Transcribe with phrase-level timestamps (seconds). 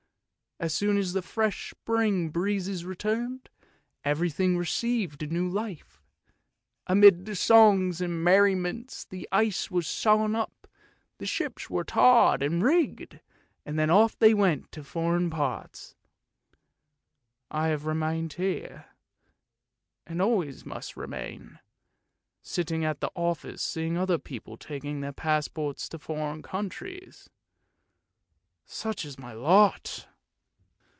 [0.61, 3.49] As soon as the fresh spring breezes returned,
[4.05, 6.03] every thing received new life.
[6.85, 10.67] Amid songs and merriment the ice was sawn up,
[11.17, 13.21] the ships were tarred and rigged,
[13.65, 15.95] and then off they went to foreign parts.
[17.49, 18.85] I have remained here,
[20.05, 21.57] and always must remain,
[22.43, 27.31] sitting at the office seeing other people taking their passports for foreign countries.
[28.63, 30.05] Such is my lot!